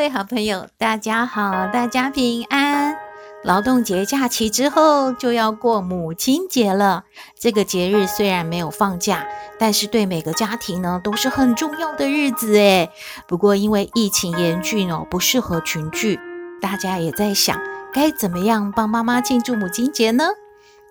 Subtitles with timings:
[0.00, 2.96] 各位好朋友，大家好，大家平安。
[3.44, 7.04] 劳动节假期之后就要过母亲节了。
[7.38, 9.26] 这个节日虽然没有放假，
[9.58, 12.90] 但是对每个家庭呢都是很重要的日子诶。
[13.28, 16.18] 不过因为疫情严峻哦，不适合群聚，
[16.62, 17.60] 大家也在想
[17.92, 20.28] 该怎么样帮妈妈庆祝母亲节呢？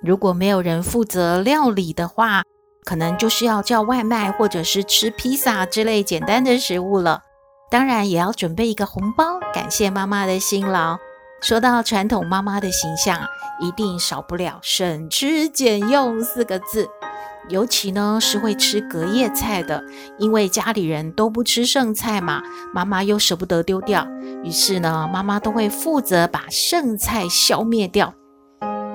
[0.03, 2.43] 如果没有人负责料理的话，
[2.85, 7.23] 可能就是要叫外卖或者是吃披萨之类简单的食物了。
[7.71, 10.97] 当然也要准备一个红包，感谢妈妈的辛劳。
[11.41, 13.19] 说到传统妈妈的形象，
[13.59, 16.89] 一定少不了省吃俭用四个字。
[17.47, 19.83] 尤其呢是会吃隔夜菜的，
[20.19, 22.43] 因为家里人都不吃剩菜嘛，
[22.73, 24.05] 妈妈又舍不得丢掉，
[24.43, 28.13] 于是呢妈妈都会负责把剩菜消灭掉。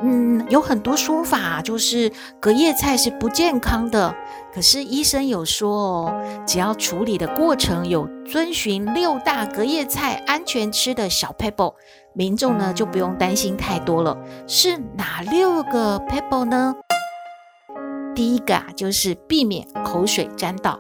[0.06, 4.14] 嗯，有很多说法，就是隔夜菜是不健康的。
[4.52, 11.74] 可是医生有说哦，只要处理的过程有遵循六大隔夜菜安全吃的小 pebble，，
[12.12, 14.14] 民众呢就不用担心太多了。
[14.46, 16.74] 是哪六个 pebble 呢？
[18.14, 20.78] 第一个啊，就是避免口水沾到。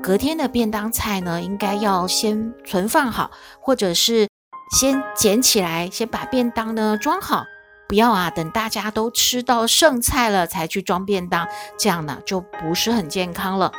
[0.00, 4.28] 隔天的便当菜呢，应该要先存放好，或者是
[4.78, 7.44] 先捡起来，先把便当呢装好。
[7.90, 13.72] 不要啊，等大家都吃到剩菜了才去装便当，这样呢就不是很健康了。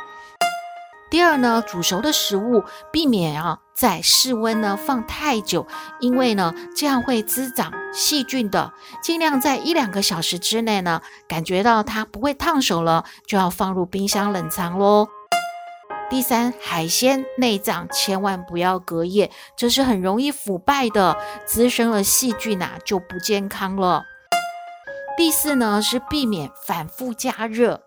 [1.10, 5.66] 第二呢，煮熟的食物避免啊在室温呢放太久，
[5.98, 8.74] 因为呢这样会滋长细菌的。
[9.02, 15.08] 尽量在一两个小时之内呢，感觉到它不会烫手了，就要放入冰箱冷藏喽。
[16.12, 24.04] 第三，海鲜内脏千万不要隔夜，这是很容易腐败的，滋生了细菌呐、就不健康了。
[25.16, 27.80] 第四呢，是避免反复加热，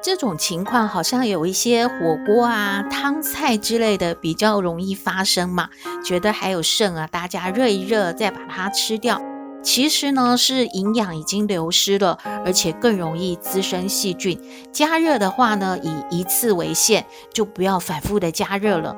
[0.00, 5.70] 这种情况好像有一些火锅啊、汤菜之类的比较容易发生嘛，
[6.04, 9.20] 觉得还有剩啊，大家热一热再把它吃掉。
[9.62, 14.40] 其实呢，是营养已经流失了，而且更容易滋生细菌。
[14.72, 18.96] 加热的话呢，以一次为限，就不要反复的加热了。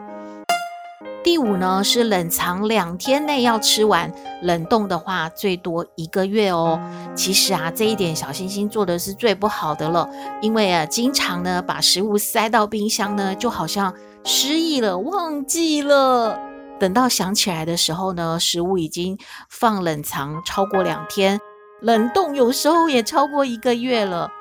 [1.24, 4.12] 第五呢，是冷藏两天内要吃完，
[4.42, 6.80] 冷冻的话最多一个月哦。
[7.14, 10.08] 其实啊，这一点小星星做的是最不好的了，
[10.40, 13.94] 因为啊，经常呢把食物塞到冰箱呢，就好像
[14.24, 16.51] 失忆了，忘记了。
[16.82, 19.16] 等到想起来的时候呢，食物已经
[19.48, 21.40] 放冷藏超过两天，
[21.80, 24.32] 冷冻有时候也超过一个月了。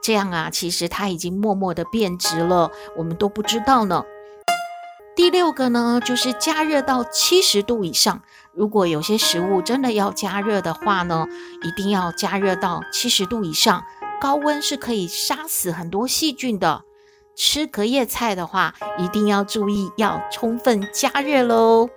[0.00, 4.04] 这样啊，其实它已经默默的变质了，我们都不知道呢。
[5.14, 8.22] 第六个呢，就是加热到七十度以上。
[8.54, 11.26] 如果有些食物真的要加热的话呢，
[11.62, 13.84] 一定要加热到七十度以上，
[14.18, 16.84] 高温是可以杀死很多细菌的。
[17.34, 21.88] 吃隔夜菜的话，一定要注意要充分加热喽。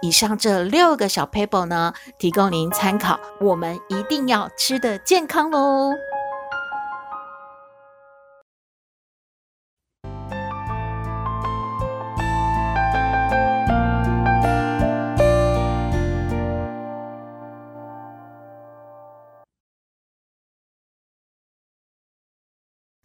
[0.00, 3.20] 以上这六个小 paper 呢，提供您参考。
[3.40, 5.92] 我们一定要吃得健康喽。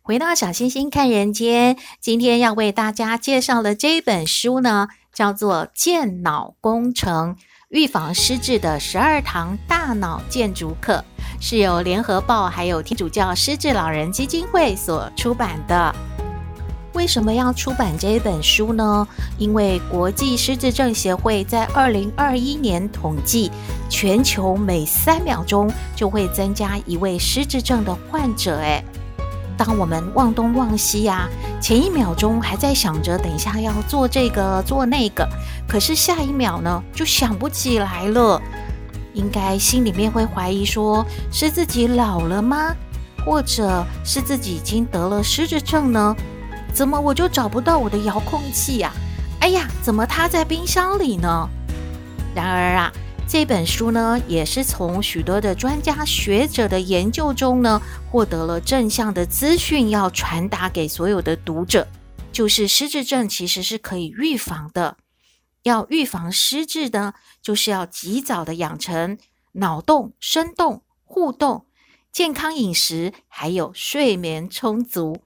[0.07, 7.35] 回到小星星看人间，今天要为大家介绍的这一本书呢，叫做《健脑工程：
[7.68, 11.03] 预防失智的十二堂大脑建筑课》，
[11.44, 15.94] 是由联合报还有天主教失智老人基金会所出版的。
[16.94, 19.05] 为什么要出版这一本书呢？
[19.37, 23.52] 因为国际失智症协会在二零二一年统计，
[23.90, 28.82] 全球每三秒钟就会增加一位失智症的患者，诶
[29.58, 31.28] 当我们忘东忘西呀，
[31.59, 35.28] 前一秒钟还在想着等一下要做这个做那个，
[35.68, 38.40] 可是下一秒呢就想不起来了，
[39.14, 42.76] 应该心里面会怀疑说是自己老了吗？
[43.26, 46.16] 或者是自己已经得了失智症呢？
[46.72, 48.94] 怎么我就找不到我的遥控器呀？
[49.40, 51.50] 哎呀，怎么它在冰箱里呢？
[52.36, 52.94] 然而啊。
[53.29, 61.85] 这本书呢，也是从许多的专家学者的研究中呢，获得了正向的资讯，要传达给所有的读者，
[62.32, 64.96] 就是失智症其实是可以预防的。
[65.64, 69.18] 要预防失智呢，就是要及早的养成
[69.52, 71.66] 脑动、生动、互动、
[72.14, 75.18] 健康饮食，还有睡眠充足。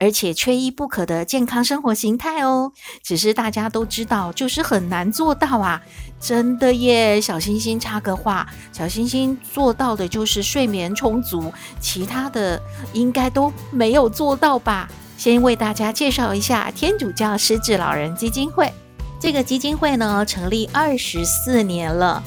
[0.00, 5.80] 而且缺一不可的健康生活形态哦，只是大家都知道，就是很难做到啊！
[6.18, 12.60] 真的耶，小星星插个话，小星星做到的就是睡眠充足，其他的
[12.94, 14.88] 应该都没有做到吧？
[15.18, 18.72] 先为大家介绍一下天主教失智老人基金会。
[19.20, 22.22] 这个基金会呢，成立二十四年了，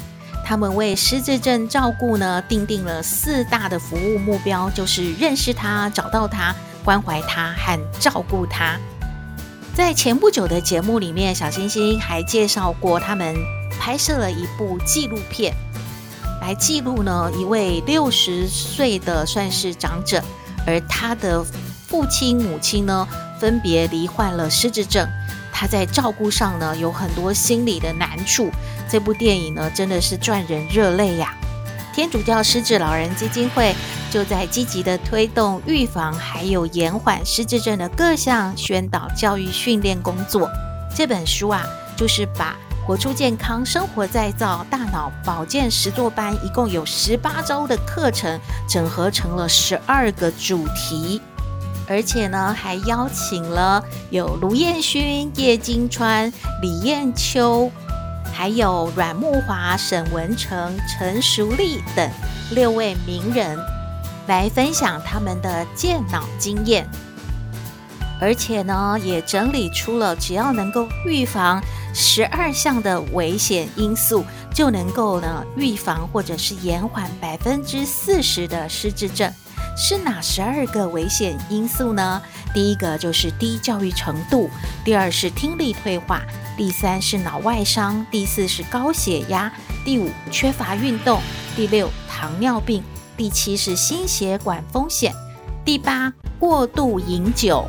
[0.45, 6.53] 他们为失智症照顾呢，定定了四大的服务目标，就是认识他，找到他。
[6.83, 8.77] 关怀他和照顾他，
[9.73, 13.35] 在前不久的节目里面，小星星还介绍过他们
[13.79, 15.53] 拍摄了一部纪录片，
[16.41, 20.21] 来记录呢一位六十岁的算是长者，
[20.67, 21.43] 而他的
[21.87, 23.07] 父亲母亲呢
[23.39, 25.07] 分别罹患了失智症，
[25.53, 28.51] 他在照顾上呢有很多心理的难处。
[28.89, 31.35] 这部电影呢真的是赚人热泪呀！
[31.93, 33.73] 天主教失智老人基金会
[34.09, 40.49] 就在积极的推动预防还有延缓失智症的各项宣导教育训练工作。
[40.95, 41.63] 这本书啊，
[41.95, 51.21] 就是把活出健康生活再造大脑保健实作班一共有十八周的课程，整合成了十二个主题，
[51.87, 57.71] 而且呢，还邀请了有卢彦勋、叶金川、李艳秋。
[58.33, 62.09] 还有阮慕华、沈文成、陈淑丽等
[62.51, 63.57] 六位名人
[64.27, 66.89] 来分享他们的健脑经验，
[68.19, 71.61] 而且呢，也整理出了只要能够预防
[71.93, 79.31] 十二项的危险因素，就能够呢预防或者是延缓百分之四十的失智症。
[79.75, 82.21] 是哪十二个危险因素呢？
[82.53, 84.49] 第一个就是低教育程度，
[84.83, 86.21] 第二是听力退化。
[86.55, 89.51] 第三是脑外伤，第四是高血压，
[89.83, 91.19] 第五缺乏运动，
[91.55, 92.83] 第六糖尿病，
[93.17, 95.11] 第七是心血管风险，
[95.65, 97.67] 第八过度饮酒，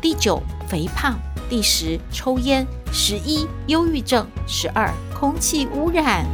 [0.00, 1.18] 第九肥胖，
[1.50, 6.24] 第十抽烟，十一忧郁症，十二空气污染。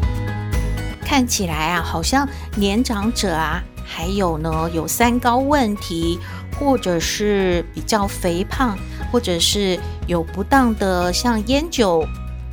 [1.03, 6.19] 看起来啊，好像年长者啊，还有呢有三高问题，
[6.59, 8.79] 或者是比较肥胖。
[9.13, 9.77] 或者是
[10.07, 12.07] 有不当的像烟酒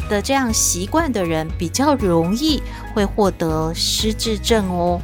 [0.09, 2.59] 的这样习惯的人，比较容易
[2.95, 4.99] 会获得失智症哦。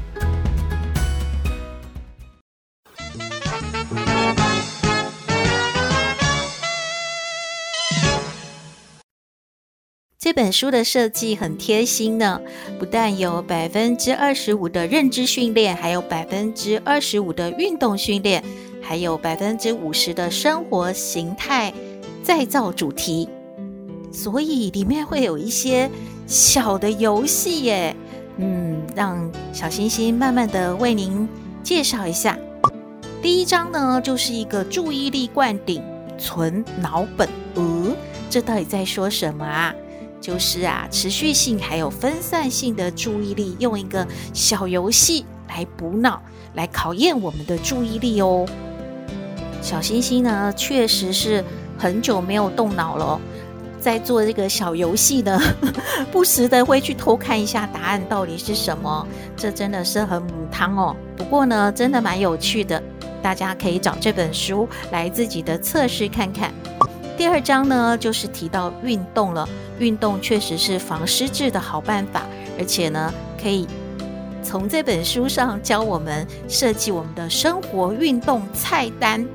[10.23, 12.39] 这本书的设计很贴心呢，
[12.79, 18.41] 不但有百分之二十五的认知训练，还有百分之二十五的运动训练。
[18.81, 21.73] 还有百分之五十的生活形态
[22.23, 23.27] 再造主题，
[24.13, 25.91] 所以里面会有一些
[26.25, 27.93] 小的游戏耶。
[28.37, 31.27] 嗯，让小星星慢慢的为您
[31.61, 32.39] 介绍一下。
[33.21, 35.83] 第一章呢，就是一个注意力灌顶
[36.17, 37.27] 存脑本。
[37.55, 37.93] 呃，
[38.29, 39.75] 这到底在说什么啊？
[40.23, 46.21] 就是啊，持续性还有分散性的注意力，用一个小游戏来补脑，
[46.53, 48.45] 来考验我们的注意力哦。
[49.61, 51.43] 小星星呢，确实是
[51.77, 53.19] 很久没有动脑了，
[53.81, 55.37] 在做这个小游戏呢，
[56.09, 60.95] 不时的会去偷看一下答案到底是什么，这真的是很母汤哦。
[61.17, 62.81] 不过呢，真的蛮有趣的，
[63.21, 66.49] 大家可以找这本书来自己的测试看看。
[67.23, 69.47] 第二章呢，就是提到运动了，
[69.79, 72.23] 运动确实是防失智的好办法，
[72.59, 73.65] 而且呢，可以
[74.43, 79.25] 从这本书上教我们设计我们的生活运动菜单。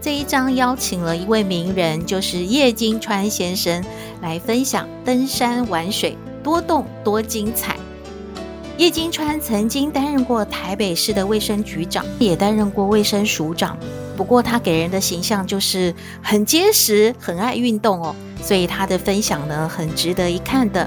[0.00, 3.84] 这一章邀请了一位名人，就是叶金川先生，
[4.20, 7.76] 来分享登山玩水，多动多精彩。
[8.78, 13.74] 叶金川曾经担任过台北市的卫生局长，也担任过卫生署长。
[14.18, 20.86] 不过他给人的形象就是很结实，很爱运动哦，所以他的分享呢，很值得一看的。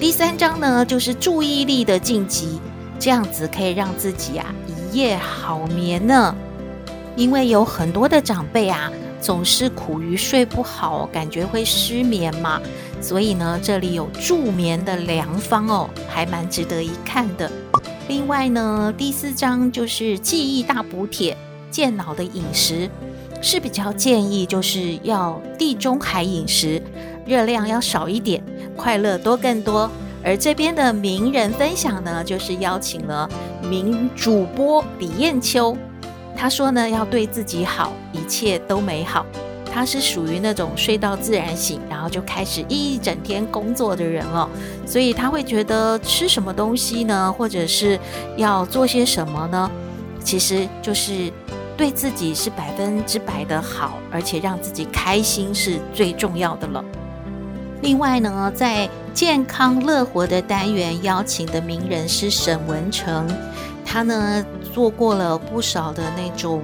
[0.00, 2.58] 第三章呢，就是注意力的晋级，
[2.98, 6.34] 这样子可以让自己啊一夜好眠呢。
[7.16, 12.58] 因为有很多的长辈啊，总是苦于睡不好，感觉会失眠嘛，
[13.00, 17.50] 所以呢，这里有助眠的良方哦，还蛮值得一看的。
[18.08, 21.36] 另外呢，第四章就是记忆大补帖，
[21.70, 22.90] 健脑的饮食
[23.40, 26.82] 是比较建议，就是要地中海饮食，
[27.24, 28.42] 热量要少一点，
[28.76, 29.90] 快乐多更多。
[30.22, 33.26] 而这边的名人分享呢，就是邀请了
[33.62, 35.76] 名主播李艳秋。
[36.36, 39.24] 他说呢，要对自己好，一切都美好。
[39.72, 44.48] 他是属于那种睡到自然醒，然后就开始一整天工作的人了，
[44.84, 47.98] 所以他会觉得吃什么东西呢，或者是
[48.36, 49.70] 要做些什么呢？
[50.22, 51.32] 其实就是
[51.76, 56.84] 对自己是百分之百的好，而且让自己开心是最重要的了。
[57.80, 63.26] 另外呢，在健康乐活的单元邀请的名人是沈文成，
[63.86, 66.62] 他呢做过了不少的那种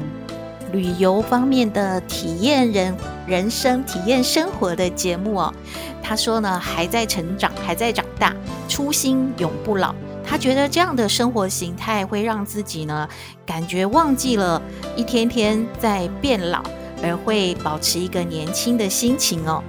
[0.76, 2.94] 旅游方面的体验人
[3.26, 5.54] 人生、体验生活的节目哦。
[6.02, 8.34] 他说呢，还在成长，还在长大，
[8.68, 9.94] 初心永不老。
[10.24, 13.08] 他觉得这样的生活形态会让自己呢，
[13.44, 14.60] 感觉忘记了
[14.94, 16.62] 一天天在变老，
[17.02, 19.62] 而会保持一个年轻的心情哦。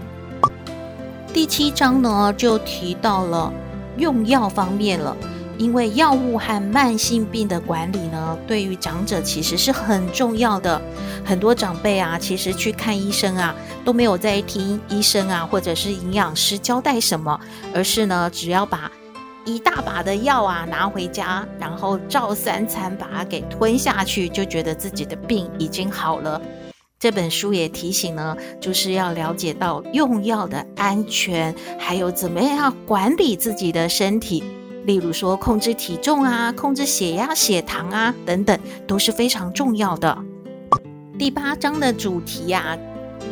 [1.34, 3.54] 第七章呢，就提到了
[3.98, 5.16] 用药方面了，
[5.58, 10.82] 因为药物和慢性病的管理呢，对于长者其实是很重要的。
[11.26, 17.40] 很多长辈啊，其实去看医生啊，都没有在听医生啊，或者是营养师交代什么，
[17.74, 18.92] 而是呢，只要把
[19.46, 26.42] 一大把的药啊拿回家，然后照三餐把它给吞下去，就觉得自己的病已经好了。
[27.00, 34.44] 这本书也提醒呢，就是要了解到用药的安全，还有怎么样管理自己的身体，
[34.88, 40.18] 例如说控制体重啊、控制血压、血糖啊等等，都是非常重要的。
[41.20, 42.87] 第八章的主题呀、啊。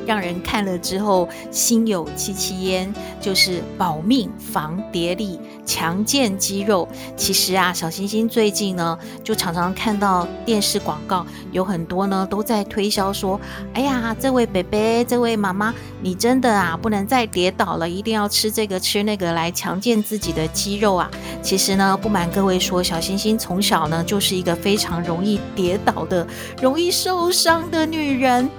[0.05, 6.87] 让人看了之后心有戚戚焉，就是保命防跌力，强健肌肉。
[7.15, 13.39] 其实啊，小星星最近呢，就常常看到电视广告，有很多呢都在推销说
[13.73, 21.09] ：“哎呀，这位伯伯，这位妈妈，你真的啊不能再跌倒了，一定要吃这个吃那个来强健自己的肌肉啊。”
[21.41, 26.25] 其实呢，不瞒各位说，小星星从小呢就是一个非常容易跌倒的、
[26.61, 28.49] 容易受伤的女人。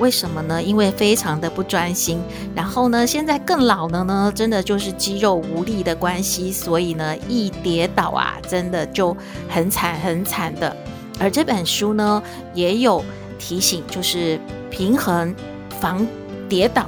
[0.00, 0.60] 为什么呢？
[0.62, 2.20] 因为非常的不专心，
[2.54, 9.14] 然后呢，现在更老了呢，真的就是肌肉无力的关系，所以呢，一跌倒啊，真的就
[9.46, 10.74] 很惨很惨的。
[11.18, 12.22] 而这本书呢，
[12.54, 13.04] 也有
[13.38, 14.40] 提醒，就是
[14.70, 15.34] 平衡
[15.78, 16.06] 防
[16.48, 16.86] 跌倒，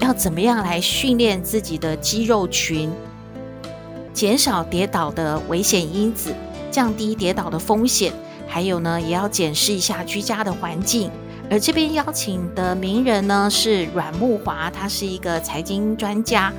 [0.00, 2.90] 要怎么样来训练自己的肌肉群，
[4.14, 6.32] 减少跌倒的危险因子，
[6.70, 8.10] 降低跌倒的风险，
[8.46, 11.10] 还有呢，也要检视一下居家的环境。
[11.50, 16.52] 而这边邀请的名人呢，是阮慕华，他是一个财经专家。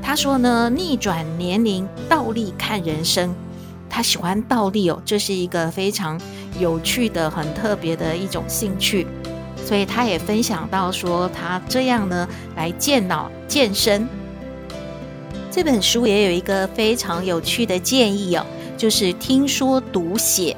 [0.00, 3.34] 他说呢，逆转年龄，倒立看人生。
[3.90, 6.20] 他喜欢倒立哦，这是一个非常
[6.60, 9.06] 有趣的、很特别的一种兴趣。
[9.64, 14.06] 所以他也分享到说，他这样呢来健脑健身。
[15.50, 20.56] 这本书也有一个非常有趣的建议哦，就是听说读写，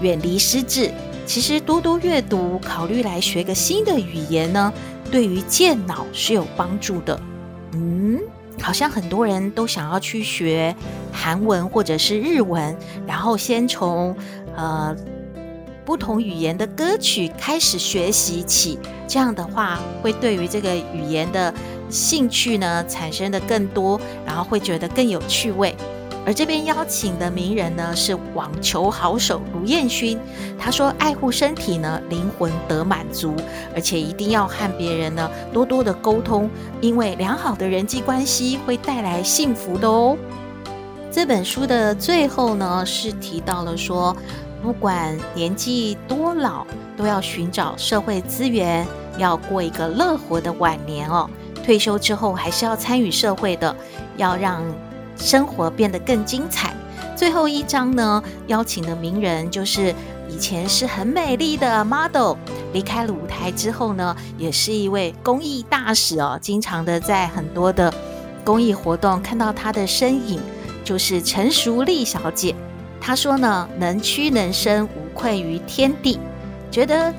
[0.00, 0.90] 远离失智。
[1.30, 4.72] 其实多多阅读，考虑来学个新的语言呢，
[5.12, 7.20] 对于健脑是有帮助的。
[7.70, 8.18] 嗯，
[8.60, 10.74] 好像很多人都想要去学
[11.12, 14.12] 韩文或者是日文，然后先从
[14.56, 14.92] 呃
[15.84, 21.54] 不同语言的歌曲开始学习起，这样的话会对于这个语言的
[21.88, 25.76] 兴趣呢产生的更多，然后会觉得更有趣味。
[26.26, 30.18] 而这边邀请的名人呢，是网球好手卢彦勋。
[30.58, 33.34] 他说：“爱护身体呢，灵魂得满足，
[33.74, 36.48] 而且一定要和别人呢多多的沟通，
[36.82, 40.16] 因为良好的人际关系会带来幸福的哦。”
[41.10, 44.14] 这本书的最后呢，是提到了说，
[44.62, 46.66] 不管年纪多老，
[46.98, 48.86] 都要寻找社会资源，
[49.16, 51.28] 要过一个乐活的晚年哦。
[51.64, 53.74] 退休之后还是要参与社会的，
[54.18, 54.62] 要让。
[55.20, 56.74] 生活变得更精彩。
[57.14, 59.94] 最后一章呢，邀请的名人就是
[60.28, 62.34] 以前是很美丽的 model，
[62.72, 67.92] 离开了舞台之后呢，也是一位公益大使哦，经常的在很多的
[68.42, 70.40] 公益活动看到她的身影，
[70.82, 72.54] 就是陈淑丽小姐。
[73.00, 76.18] 她说呢，能屈能伸，无愧于天地，
[76.70, 77.14] 觉得。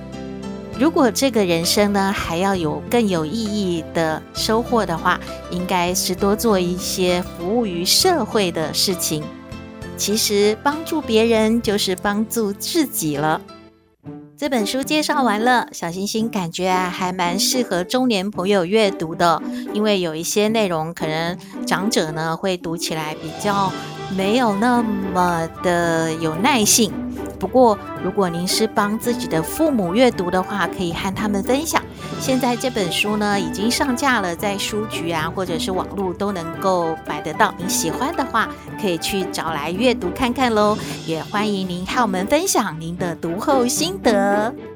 [0.82, 5.20] 如果这个人生呢，还要有更有意义的收获的话，
[5.52, 9.24] 应该是多做一些服务于社会的事情。
[9.96, 13.40] 其实帮助别人就是帮助自己了。
[14.36, 19.40] 这本书介绍完了，小星星感觉啊，还蛮适合中年朋友阅读的，
[19.76, 23.72] 因为有一些内容可能长者呢会读起来比较
[24.18, 26.92] 没有那么的有耐性。
[27.42, 31.82] 不过，如果您是帮自己的父母阅读的话，可以和他们分享。
[32.20, 37.52] 现在这本书呢，已经上架了，在书局啊，或者是网络都能够买得到。
[37.58, 38.48] 您喜欢的话，
[38.80, 40.78] 可以去找来阅读看看喽。
[41.08, 44.71] 也欢迎您和我们分享您的读后心得。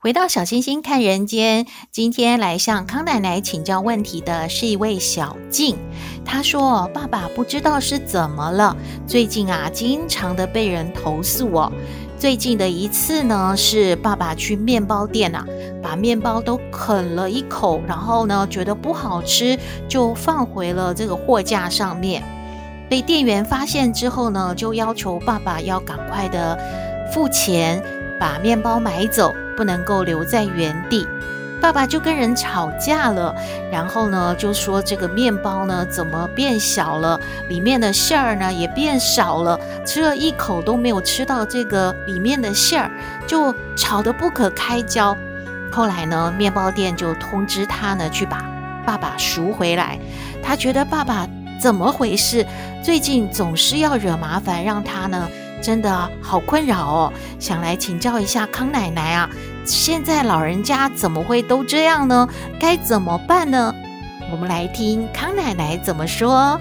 [0.00, 5.76] 回到小星星看人间，今天来向康奶奶请教问题的是一位小静。
[6.24, 8.76] 她说：“爸爸不知道是怎么了，
[9.08, 11.72] 最近啊，经常的被人投诉哦。
[12.16, 15.44] 最近的一次呢，是爸爸去面包店啊，
[15.82, 22.22] 把面包都啃了一口，然后呢，觉得不好吃，就放回了这个货架上面。
[22.88, 26.56] 被店员发现之后呢，就要求爸爸要赶快的
[27.12, 27.82] 付钱，
[28.18, 31.04] 把面包买走。”不能够留在原地，
[31.60, 33.34] 爸爸就跟人吵架了。
[33.72, 42.88] 然后呢，就说这个面包呢怎么变小了，里面的馅儿呢也变少了，吃了一口都没有吃到这个里面的馅儿，
[43.26, 45.16] 就吵得不可开交。
[45.72, 48.48] 后来呢，面包店就通知他呢去把
[48.86, 49.98] 爸爸赎回来。
[50.40, 51.26] 他觉得爸爸
[51.60, 52.46] 怎么回事？
[52.80, 55.28] 最近总是要惹麻烦，让他呢。
[55.60, 59.28] 真的好困扰哦，想来请教一下康奶奶啊，
[59.64, 62.28] 现在老人家怎么会都这样呢？
[62.58, 63.74] 该怎么办呢？
[64.30, 66.60] 我们来听康奶奶怎么说。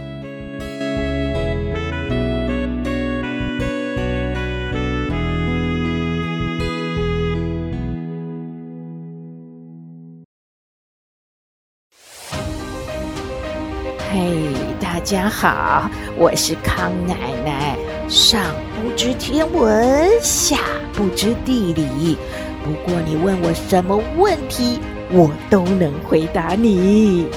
[14.10, 17.78] 嘿，大家好，我是康奶奶。
[18.10, 18.42] 上
[18.80, 20.56] 不知天文，下
[20.94, 22.16] 不知地理。
[22.64, 24.80] 不过你问我什么问题，
[25.12, 27.28] 我都能回答你。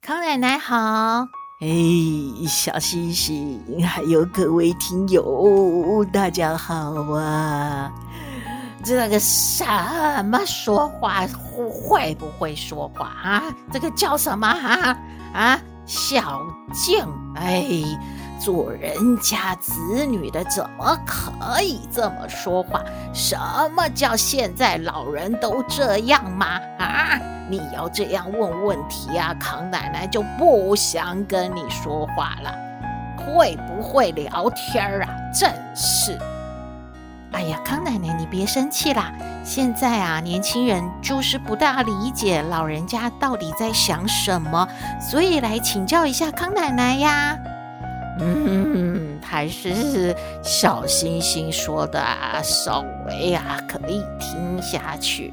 [0.00, 1.26] 康奶奶好，
[1.62, 7.92] 哎，小星星，还有各位听友，大家好啊！
[8.84, 9.64] 这个什
[10.26, 13.42] 么说话会不会说话啊？
[13.72, 14.96] 这个叫什么啊？
[15.34, 17.02] 啊，小静，
[17.34, 17.64] 哎，
[18.38, 22.84] 做人家子女的怎么可以这么说话？
[23.14, 23.34] 什
[23.74, 26.60] 么叫现在老人都这样吗？
[26.78, 32.54] 啊，你要这样问问题啊，康奶奶就不想跟你说话了。
[33.16, 35.08] 会不会聊天啊？
[35.32, 36.18] 真是。
[37.32, 39.12] 哎呀，康奶奶，你别生气啦！
[39.44, 44.66] 现在啊，年轻人就是不大理解老人家到底在想什么，
[45.00, 47.38] 所以来请教一下康奶奶呀。
[48.20, 55.32] 嗯，还是小星星说的啊，稍微啊可以听下去。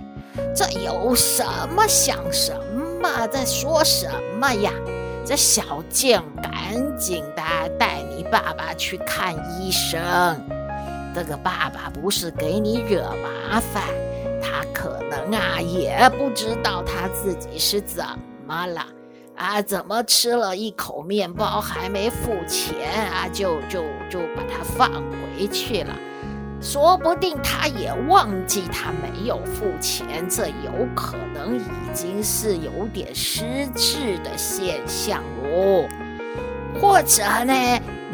[0.54, 1.44] 这有什
[1.76, 2.54] 么想什
[3.02, 4.08] 么，在说什
[4.40, 4.72] 么呀？
[5.26, 10.00] 这小静，赶紧的带你爸爸去看医生。
[11.16, 13.84] 这个爸爸不是给你惹麻烦，
[14.44, 18.04] 他可能啊也不知道他自己是怎
[18.46, 18.86] 么了
[19.34, 25.96] 啊，怎么吃了一口面包还没付钱啊，就就就把它放回去了，
[26.60, 35.88] 说不定他也忘记他没有付钱，这有可能已经是有点失智的现象哦，
[36.82, 37.54] 或者呢？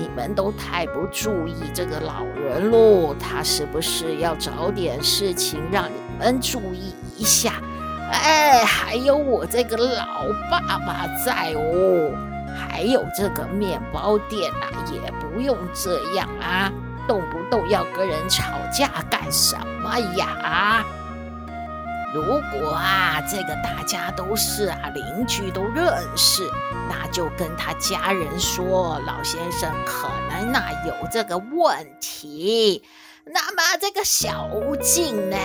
[0.02, 7.54] 你们都太不注意这个老人喽，他是不是要找点事情让你们注意一下？
[8.12, 12.12] 哎，还有我这个老爸爸在哦，
[12.58, 16.72] 还有这个面包店呐、也不用这样啊，
[17.08, 20.26] 动不动要跟人吵架干什么呀？
[20.44, 20.86] 啊
[22.14, 26.44] 如果啊，这个大家都是啊邻居都认识，
[26.90, 32.84] 那就跟他家人说，老先生可能啊有这个问题。
[33.24, 34.50] 那么这个小
[34.82, 35.38] 静呢，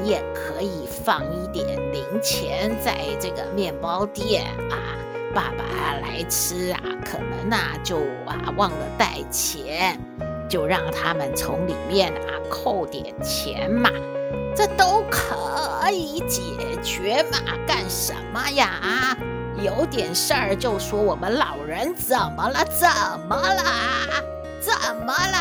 [0.00, 4.96] 你也可以放一点零钱在这个面包店啊。
[5.34, 10.00] 爸爸来吃啊，可能啊就啊忘了带钱，
[10.48, 13.90] 就让他们从里面啊扣点钱嘛。
[14.54, 16.42] 这都可以解
[16.82, 17.38] 决嘛？
[17.66, 18.70] 干什么呀？
[18.82, 19.16] 啊，
[19.62, 22.64] 有点事儿就说我们老人怎么了？
[22.64, 22.88] 怎
[23.28, 23.62] 么了？
[24.60, 25.38] 怎么了？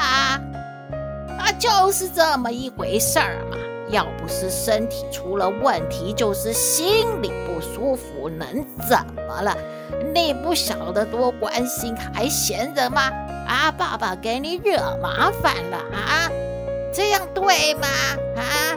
[1.39, 3.58] 啊，就是这么一回事儿嘛。
[3.89, 9.56] 要不是身体出了问题，就是心里不舒服，能怎么了？
[10.13, 13.02] 你不晓得多关心，还闲着吗？
[13.48, 16.30] 啊，爸爸给你惹麻烦了啊？
[16.93, 17.88] 这样对吗？
[18.36, 18.76] 啊？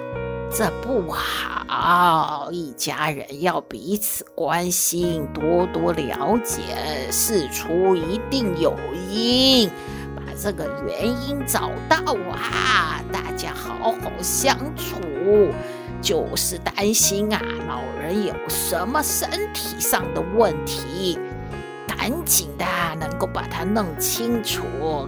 [0.53, 8.77] 这不好，一家人要彼此关心，多多了解，事出一定有
[9.09, 9.71] 因，
[10.17, 11.99] 把这个原因找到
[12.33, 15.01] 啊，大家好好相处。
[16.03, 21.17] 就是担心啊，老人有什么身体上的问题，
[21.87, 22.65] 赶紧的
[22.99, 24.63] 能够把它弄清楚，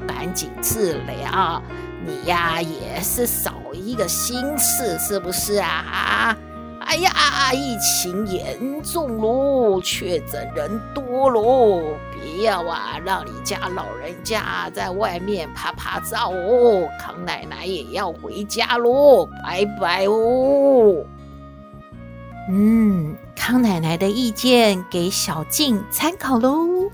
[0.07, 1.61] 赶紧治疗。
[2.05, 6.37] 你呀，也是少一个心思，是不是啊？
[6.85, 11.81] 哎呀，疫情严重喽，确诊人多喽，
[12.13, 16.89] 别要啊，让你家老人家在外面趴趴走哦。
[17.01, 21.05] 康奶奶也要回家喽，拜拜哦。
[22.51, 26.91] 嗯，康奶奶的意见给小静参考喽。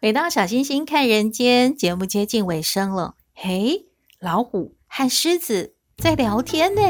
[0.00, 3.86] 回到小星星看人间节目接近尾声了，嘿，
[4.20, 6.80] 老虎和狮子在聊天呢。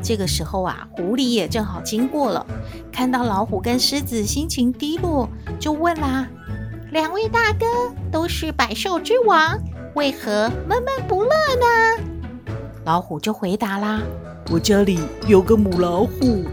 [0.00, 2.46] 这个时候啊，狐狸也正好经过了，
[2.92, 5.28] 看到老虎跟狮子心情低落，
[5.58, 6.28] 就问啦
[6.92, 7.66] ：“两位大哥
[8.12, 9.60] 都是百兽之王，
[9.96, 12.04] 为何闷闷不乐呢？”
[12.86, 14.00] 老虎就回答啦
[14.52, 16.44] ：“我家里有个母老虎。”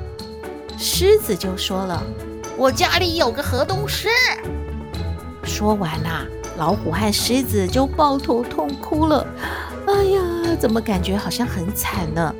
[0.76, 2.02] 狮子就说了
[2.58, 4.08] ：“我家里有个河东狮。”
[5.54, 6.26] 说完啦，
[6.58, 9.24] 老虎和狮子就抱头痛哭了。
[9.86, 12.34] 哎呀，怎么感觉好像很惨呢？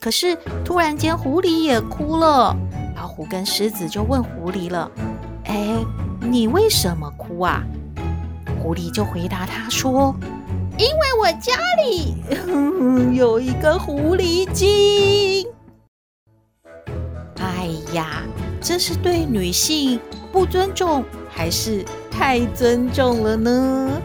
[0.00, 2.56] 可是突然间，狐狸也哭了。
[2.96, 4.90] 老虎跟狮子就问狐狸了
[5.44, 5.76] ：“哎，
[6.22, 7.62] 你为什么哭啊？”
[8.62, 10.16] 狐狸就回答他说
[10.78, 11.52] ：“因为我家
[11.84, 12.14] 里
[13.14, 15.46] 有一个狐狸精。”
[17.36, 18.22] 哎呀，
[18.62, 20.00] 这是对女性
[20.32, 21.84] 不尊重，还是
[22.18, 24.00] 太尊重了呢？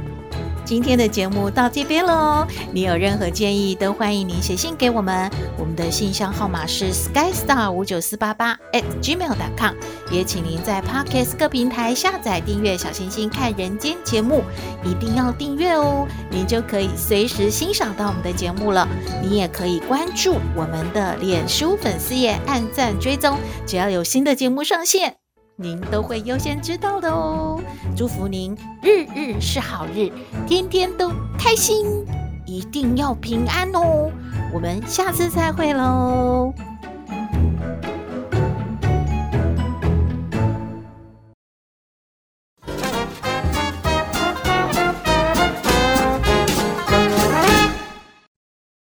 [0.66, 9.76] 今天的节目到这边喽，你有任何建议都欢迎您写信给我们，我们的信箱号码是 skystar 五九四八八 at gmail.com，
[10.12, 14.44] 也请您在 Podcast 各平台下载订阅小星星看人间节目，
[14.84, 18.88] 一定要订阅哦，您就可以随时欣赏到我们的节目了。
[19.24, 25.21] 你也可以关注我们的脸书粉丝页，按赞追踪，只要有新的节目上线。
[25.58, 27.62] 您都会优先知道的哦！
[27.96, 30.12] 祝福您日日是好日，
[30.48, 31.86] 天天都开心，
[32.46, 34.10] 一定要平安哦！
[34.54, 36.54] 我们下次再会喽。